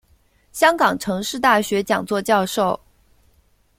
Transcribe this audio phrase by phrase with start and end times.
[0.51, 2.79] 香港城市大学讲座教授。